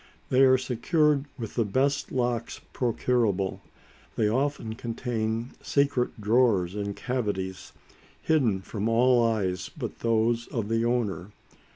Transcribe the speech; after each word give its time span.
They 0.29 0.41
are 0.41 0.57
secured 0.57 1.25
with 1.37 1.53
the 1.53 1.63
best 1.63 2.11
locks 2.11 2.59
procurable. 2.73 3.61
They 4.15 4.27
often 4.27 4.73
contain 4.73 5.51
secret 5.61 6.19
drawers 6.19 6.73
and 6.73 6.95
cavities, 6.95 7.71
hidden 8.19 8.61
from 8.61 8.89
all 8.89 9.23
eyes 9.23 9.69
but 9.69 9.99
those 9.99 10.47
of 10.47 10.69
the 10.69 10.83
owner. 10.83 11.33